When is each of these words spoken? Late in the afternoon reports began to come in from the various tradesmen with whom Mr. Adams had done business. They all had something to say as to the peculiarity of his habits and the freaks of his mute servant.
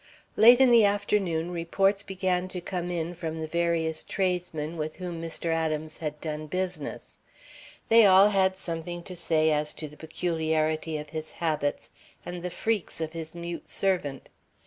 Late 0.35 0.59
in 0.59 0.71
the 0.71 0.83
afternoon 0.83 1.51
reports 1.51 2.01
began 2.01 2.47
to 2.47 2.59
come 2.59 2.89
in 2.89 3.13
from 3.13 3.39
the 3.39 3.45
various 3.45 4.03
tradesmen 4.03 4.75
with 4.75 4.95
whom 4.95 5.21
Mr. 5.21 5.53
Adams 5.53 5.99
had 5.99 6.19
done 6.19 6.47
business. 6.47 7.19
They 7.87 8.07
all 8.07 8.29
had 8.29 8.57
something 8.57 9.03
to 9.03 9.15
say 9.15 9.51
as 9.51 9.75
to 9.75 9.87
the 9.87 9.97
peculiarity 9.97 10.97
of 10.97 11.11
his 11.11 11.33
habits 11.33 11.91
and 12.25 12.41
the 12.41 12.49
freaks 12.49 12.99
of 12.99 13.13
his 13.13 13.35
mute 13.35 13.69
servant. 13.69 14.29